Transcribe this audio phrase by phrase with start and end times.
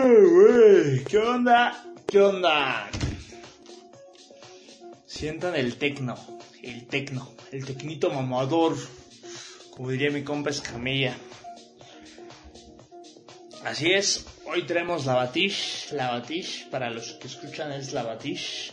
[0.00, 1.84] ¿Qué onda?
[2.06, 2.88] ¿Qué onda?
[5.06, 6.14] Sientan el tecno,
[6.62, 8.76] el tecno, el tecnito mamador,
[9.70, 11.14] como diría mi compa Escamilla.
[13.62, 18.72] Así es, hoy tenemos la Batish, la Batish, para los que escuchan es la Batish.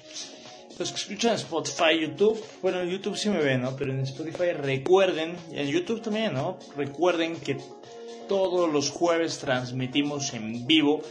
[0.79, 3.75] Los que escuchan Spotify, YouTube, bueno, en YouTube sí me ven, ¿no?
[3.75, 6.57] Pero en Spotify recuerden, en YouTube también, ¿no?
[6.77, 7.57] Recuerden que
[8.27, 11.01] todos los jueves transmitimos en vivo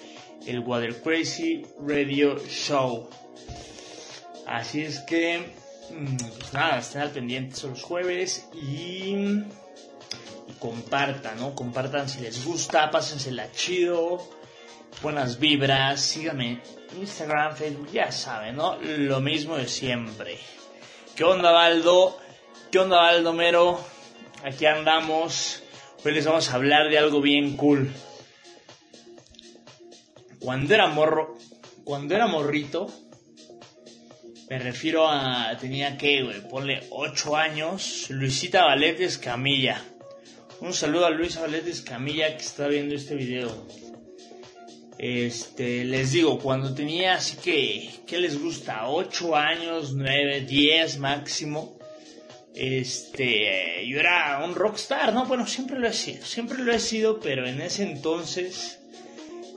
[0.47, 3.09] el Water Crazy Radio Show.
[4.47, 5.53] Así es que,
[5.91, 9.43] mm, pues nada, estén al pendiente los jueves y,
[10.61, 11.55] compartan, ¿no?
[11.55, 14.23] Compartan si les gusta, pásensela chido,
[15.03, 16.61] buenas vibras, síganme
[16.99, 18.77] Instagram, Facebook, ya saben, ¿no?
[18.81, 20.39] Lo mismo de siempre.
[21.15, 22.17] ¿Qué onda, Baldo?
[22.71, 23.81] ¿Qué onda, Baldomero?
[24.45, 25.63] Aquí andamos.
[26.07, 27.93] Hoy les vamos a hablar de algo bien cool.
[30.39, 31.37] Cuando era morro,
[31.83, 32.87] cuando era morrito,
[34.49, 39.83] me refiero a, tenía que, güey, ponle 8 años, Luisita Valete Escamilla.
[40.61, 43.67] Un saludo a Luisa Valete Escamilla que está viendo este video.
[44.99, 48.89] Este, les digo, cuando tenía así que, ¿qué les gusta?
[48.89, 51.76] 8 años, 9, 10 máximo
[52.57, 55.27] este, yo era un rockstar, ¿no?
[55.27, 58.81] Bueno, siempre lo he sido, siempre lo he sido, pero en ese entonces,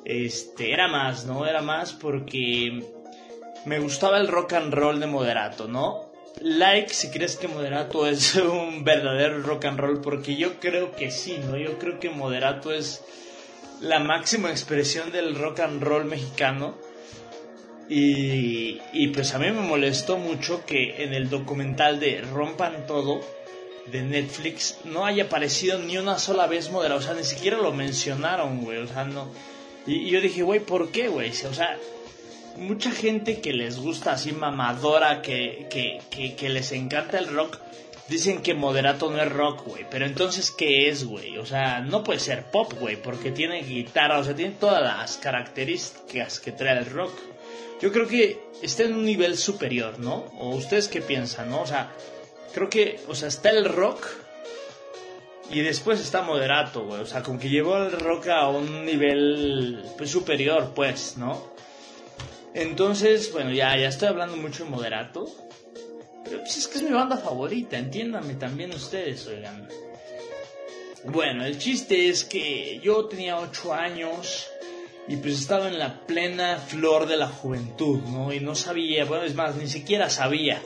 [0.04, 1.48] este, era más, ¿no?
[1.48, 2.84] Era más porque
[3.66, 6.12] me gustaba el rock and roll de Moderato, ¿no?
[6.42, 11.10] Like si crees que Moderato es un verdadero rock and roll, porque yo creo que
[11.10, 11.58] sí, ¿no?
[11.58, 13.02] Yo creo que Moderato es
[13.80, 16.78] la máxima expresión del rock and roll mexicano
[17.92, 23.22] y, pues a mí me molestó mucho que en el documental de Rompan Todo
[23.88, 27.00] de Netflix no haya aparecido ni una sola vez Moderato.
[27.00, 28.78] O sea, ni siquiera lo mencionaron, güey.
[28.78, 29.30] O sea, no.
[29.88, 31.32] Y, y yo dije, güey, ¿por qué, güey?
[31.32, 31.80] O sea,
[32.58, 37.58] mucha gente que les gusta así mamadora, que, que, que, que les encanta el rock,
[38.08, 39.88] dicen que Moderato no es rock, güey.
[39.90, 41.40] Pero entonces, ¿qué es, güey?
[41.40, 45.18] O sea, no puede ser pop, güey, porque tiene guitarra, o sea, tiene todas las
[45.18, 47.14] características que trae el rock
[47.82, 50.26] yo creo que está en un nivel superior, ¿no?
[50.38, 51.62] ¿O ustedes qué piensan, no?
[51.62, 51.94] O sea,
[52.54, 54.06] creo que, o sea, está el rock
[55.52, 57.02] y después está moderato, güey.
[57.02, 61.54] O sea, como que llevó el rock a un nivel pues, superior, pues, ¿no?
[62.54, 65.28] Entonces, bueno, ya, ya estoy hablando mucho de moderato.
[66.24, 69.68] Pero pues es que es mi banda favorita, entiéndanme también ustedes, oigan.
[71.06, 74.48] Bueno, el chiste es que yo tenía 8 años
[75.08, 78.32] y pues estaba en la plena flor de la juventud, ¿no?
[78.34, 80.62] Y no sabía, bueno, es más, ni siquiera sabía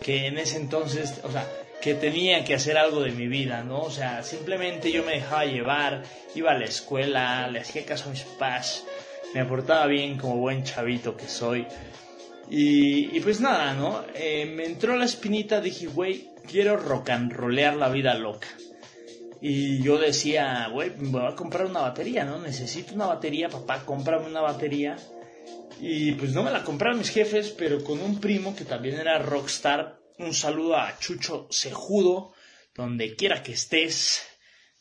[0.00, 1.46] que en ese entonces, o sea,
[1.80, 3.82] que tenía que hacer algo de mi vida, ¿no?
[3.82, 6.02] O sea, simplemente yo me dejaba llevar,
[6.34, 8.84] iba a la escuela, le hacía caso a mis papás,
[9.34, 11.66] me aportaba bien como buen chavito que soy.
[12.50, 14.04] Y, pues nada, ¿no?
[14.14, 18.48] Eh, me entró la espinita, dije, güey, quiero rock and rollear la vida loca.
[19.40, 22.40] Y yo decía, güey, me voy a comprar una batería, ¿no?
[22.40, 24.96] Necesito una batería, papá, cómprame una batería.
[25.80, 29.18] Y pues no me la compraron mis jefes, pero con un primo que también era
[29.18, 30.00] rockstar.
[30.18, 32.34] Un saludo a Chucho Sejudo,
[32.74, 34.26] donde quiera que estés.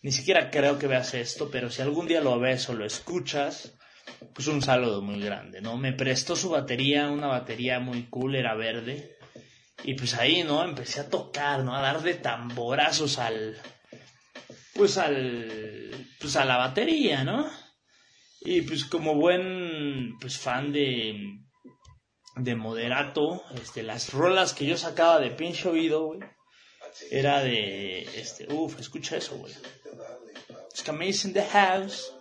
[0.01, 3.75] Ni siquiera creo que veas esto, pero si algún día lo ves o lo escuchas,
[4.33, 5.77] pues un saludo muy grande, ¿no?
[5.77, 9.17] Me prestó su batería, una batería muy cool, era verde.
[9.83, 10.63] Y pues ahí, ¿no?
[10.63, 11.75] Empecé a tocar, ¿no?
[11.75, 13.57] A dar de tamborazos al,
[14.77, 17.49] pues al pues a la batería, ¿no?
[18.41, 21.39] Y pues como buen pues fan de
[22.35, 26.19] de moderato, este las rolas que yo sacaba de pinche oído, güey,
[27.09, 29.53] era de este, uf, escucha eso, güey.
[30.89, 32.13] It's in the house.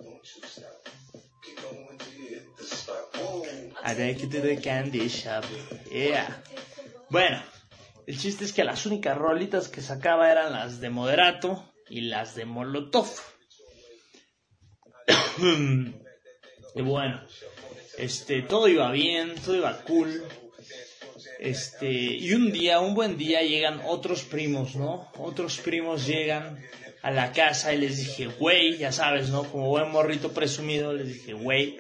[3.85, 5.45] I take you to the candy shop.
[5.93, 6.43] Yeah.
[7.11, 7.41] Bueno,
[8.07, 12.35] el chiste es que las únicas rolitas que sacaba eran las de moderato y las
[12.35, 13.09] de Molotov.
[16.75, 17.23] y bueno,
[17.99, 20.23] este, todo iba bien, todo iba cool.
[21.39, 25.11] Este, y un día, un buen día llegan otros primos, ¿no?
[25.19, 26.63] Otros primos llegan
[27.03, 29.45] a la casa y les dije, güey, ya sabes, ¿no?
[29.45, 31.79] Como buen morrito presumido, les dije, güey,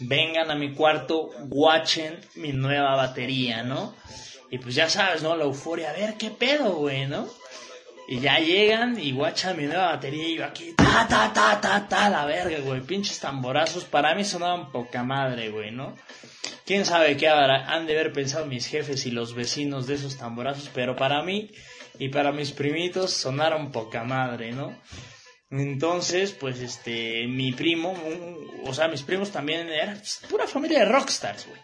[0.00, 3.94] vengan a mi cuarto, watchen mi nueva batería, ¿no?
[4.50, 5.36] Y pues ya sabes, ¿no?
[5.36, 7.28] La euforia, a ver qué pedo, güey, ¿no?
[8.12, 11.88] Y ya llegan y guachan mi nueva batería y yo aquí, ta, ta, ta, ta,
[11.88, 12.82] ta, la verga, güey.
[12.82, 13.86] Pinches tamborazos.
[13.86, 15.96] Para mí sonaban poca madre, güey, ¿no?
[16.66, 20.70] Quién sabe qué han de haber pensado mis jefes y los vecinos de esos tamborazos,
[20.74, 21.52] pero para mí
[21.98, 24.78] y para mis primitos sonaron poca madre, ¿no?
[25.48, 27.94] Entonces, pues este, mi primo,
[28.66, 31.60] o sea, mis primos también eran pura familia de rockstars, güey.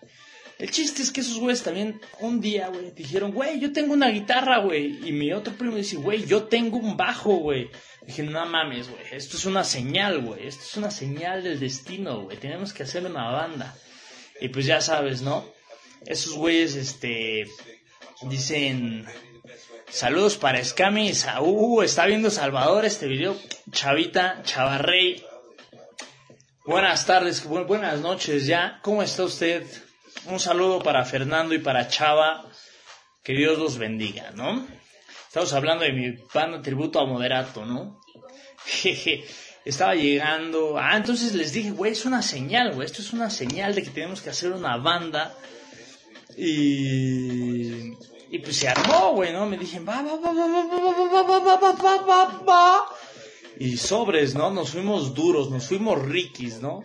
[0.58, 4.08] El chiste es que esos güeyes también un día, güey, dijeron, güey, yo tengo una
[4.08, 5.08] guitarra, güey.
[5.08, 7.70] Y mi otro primo dice, güey, yo tengo un bajo, güey.
[8.05, 10.49] Dije, no mames, güey, esto es una señal, güey.
[10.49, 12.37] Esto es una señal del destino, güey.
[12.38, 13.76] Tenemos que hacer una banda.
[14.40, 15.44] Y pues ya sabes, ¿no?
[16.06, 17.46] Esos güeyes, este,
[18.22, 19.06] dicen,
[19.90, 21.12] Saludos para Scami.
[21.40, 23.37] Uh, está viendo Salvador este video.
[23.70, 25.25] Chavita, Chavarrey.
[26.66, 28.81] Buenas tardes, buenas noches ya.
[28.82, 29.64] ¿Cómo está usted?
[30.26, 32.44] Un saludo para Fernando y para Chava.
[33.23, 34.67] Que Dios los bendiga, ¿no?
[35.26, 38.00] Estamos hablando de mi banda tributo a Moderato, ¿no?
[38.65, 39.25] Jeje.
[39.65, 40.79] Estaba llegando.
[40.79, 42.87] Ah, entonces les dije, güey, es una señal, güey.
[42.87, 45.35] Esto es una señal de que tenemos que hacer una banda.
[46.37, 47.93] Y
[48.31, 49.47] y pues se armó, güey, ¿no?
[49.47, 52.85] Me dije, va, va, va, va, va, va, va, va, va, va, va, va.
[53.59, 54.50] Y sobres, ¿no?
[54.50, 56.82] Nos fuimos duros, nos fuimos riquis, ¿no?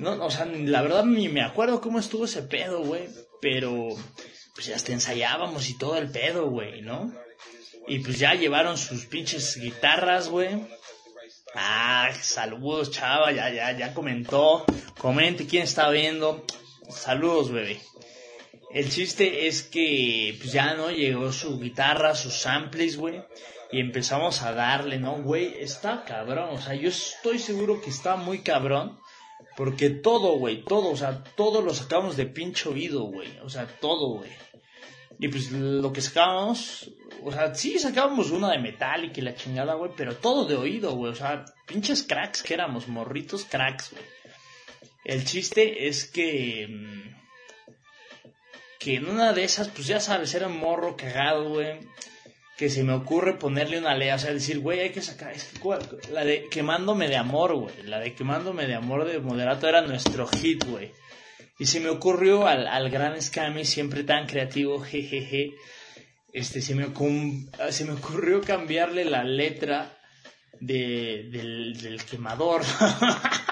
[0.00, 3.06] No, o sea, la verdad ni me acuerdo cómo estuvo ese pedo, güey.
[3.42, 3.88] Pero,
[4.54, 7.12] pues ya hasta ensayábamos y todo el pedo, güey, ¿no?
[7.86, 10.66] Y pues ya llevaron sus pinches guitarras, güey.
[11.54, 14.64] Ah, saludos, chava, ya, ya, ya comentó.
[14.96, 16.46] Comente quién está viendo.
[16.88, 17.78] Saludos, bebé.
[18.72, 23.22] El chiste es que pues ya no llegó su guitarra, sus samples, güey.
[23.70, 25.22] Y empezamos a darle, ¿no?
[25.22, 26.50] Güey, está cabrón.
[26.50, 28.98] O sea, yo estoy seguro que está muy cabrón.
[29.56, 33.28] Porque todo, güey, todo, o sea, todo lo sacamos de pinche oído, güey.
[33.42, 34.30] O sea, todo, güey.
[35.18, 36.90] Y pues lo que sacábamos,
[37.22, 40.56] o sea, sí sacábamos una de metal y que la chingada, güey, pero todo de
[40.56, 41.12] oído, güey.
[41.12, 44.04] O sea, pinches cracks que éramos, morritos cracks, güey.
[45.04, 47.10] El chiste es que mm,
[48.80, 51.80] que en una de esas, pues ya sabes, era un morro cagado, güey.
[52.60, 55.32] Que se me ocurre ponerle una lea, o sea, decir, güey, hay que sacar.
[56.12, 57.74] la de quemándome de amor, güey.
[57.84, 60.92] La de quemándome de amor de moderato era nuestro hit, güey.
[61.58, 65.54] Y se me ocurrió al, al gran Scammy, siempre tan creativo, jejeje.
[66.34, 66.88] Este, se me,
[67.70, 69.98] se me ocurrió cambiarle la letra
[70.60, 72.60] de, del, del quemador.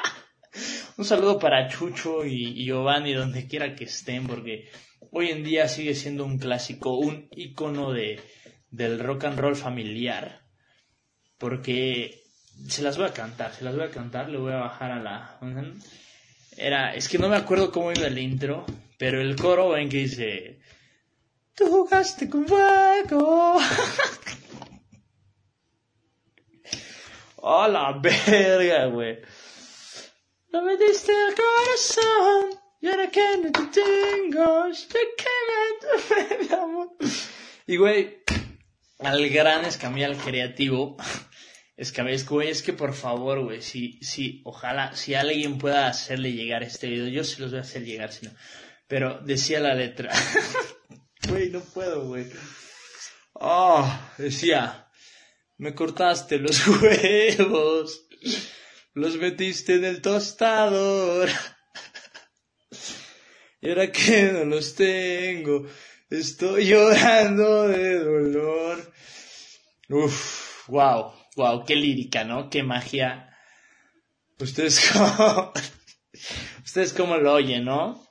[0.99, 4.69] Un saludo para Chucho y, y Giovanni, donde quiera que estén, porque
[5.13, 8.21] hoy en día sigue siendo un clásico, un icono de,
[8.71, 10.43] del rock and roll familiar,
[11.39, 12.23] porque
[12.69, 15.01] se las voy a cantar, se las voy a cantar, le voy a bajar a
[15.01, 15.39] la...
[16.57, 18.67] Era, es que no me acuerdo cómo iba el intro,
[18.99, 20.61] pero el coro ven que dice...
[21.55, 23.59] Tú jugaste con fuego.
[27.37, 29.19] ¡Oh, la verga, güey!
[30.53, 32.61] No me diste el corazón.
[32.81, 36.97] Y ahora que no te tengo, estoy quemando amor.
[37.67, 38.23] Y güey,
[38.99, 40.97] al gran escamial creativo,
[41.79, 46.65] Escamial, güey, es que por favor, güey, si, si, ojalá, si alguien pueda hacerle llegar
[46.65, 48.33] este video, yo se los voy a hacer llegar, si no.
[48.89, 50.13] Pero decía la letra.
[51.29, 52.27] Güey, no puedo, güey.
[53.35, 53.87] Oh,
[54.17, 54.89] decía,
[55.59, 58.07] me cortaste los huevos,
[58.95, 61.29] los metiste en el tostador.
[63.61, 65.67] Y ahora que no los tengo,
[66.11, 68.93] estoy llorando de dolor.
[69.89, 72.51] Uf, wow, wow, qué lírica, ¿no?
[72.51, 73.37] Qué magia.
[74.39, 75.53] Ustedes como,
[76.65, 78.07] ustedes como lo oyen, ¿no?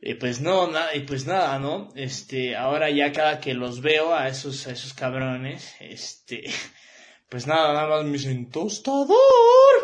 [0.00, 1.88] Y pues no, nada, y pues nada, ¿no?
[1.96, 6.44] Este, ahora ya cada que los veo a esos, a esos cabrones, este,
[7.28, 9.16] pues nada, nada más me dicen tostador,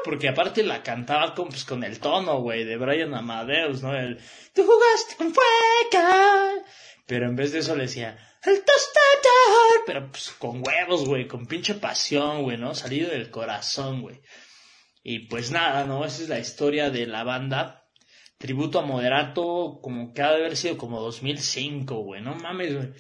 [0.05, 3.97] porque aparte la cantaba con, pues, con el tono, güey, de Brian Amadeus, ¿no?
[3.97, 4.19] El,
[4.55, 6.65] tú jugaste con fuego,
[7.07, 11.47] pero en vez de eso le decía, el tostador, pero pues con huevos, güey, con
[11.47, 12.75] pinche pasión, güey, ¿no?
[12.75, 14.21] Salido del corazón, güey.
[15.03, 16.05] Y pues nada, ¿no?
[16.05, 17.89] Esa es la historia de la banda.
[18.39, 22.93] Tributo a Moderato, como que ha de haber sido como 2005, güey, no mames, güey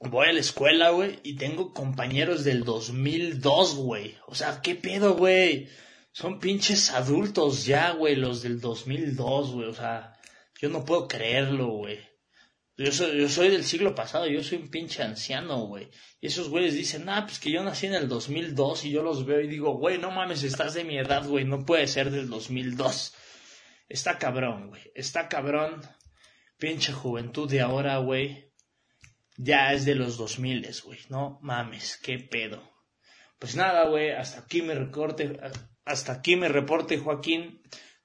[0.00, 4.16] voy a la escuela, güey, y tengo compañeros del 2002, güey.
[4.26, 5.68] O sea, ¿qué pedo, güey?
[6.12, 9.68] Son pinches adultos ya, güey, los del 2002, güey.
[9.68, 10.12] O sea,
[10.60, 12.00] yo no puedo creerlo, güey.
[12.76, 15.90] Yo soy, del siglo pasado, yo soy un pinche anciano, güey.
[16.20, 19.24] Y esos güeyes dicen, ah, pues que yo nací en el 2002 y yo los
[19.24, 22.28] veo y digo, güey, no mames, estás de mi edad, güey, no puede ser del
[22.28, 23.14] 2002.
[23.88, 25.82] Está cabrón, güey, está cabrón.
[26.58, 28.53] Pinche juventud de ahora, güey
[29.36, 30.98] ya es de los 2000, güey.
[31.08, 32.62] No mames, qué pedo.
[33.38, 35.38] Pues nada, güey, hasta aquí me recorte,
[35.84, 37.62] hasta aquí me reporte Joaquín.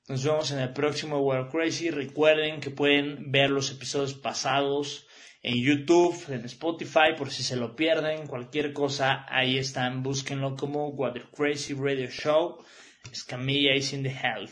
[0.07, 1.91] Nos vemos en el próximo World Crazy.
[1.91, 5.07] Recuerden que pueden ver los episodios pasados
[5.41, 10.93] en YouTube, en Spotify, por si se lo pierden, cualquier cosa, ahí están, búsquenlo como
[11.13, 12.63] the Crazy Radio Show,
[13.11, 14.49] Escamilla is in the Hell.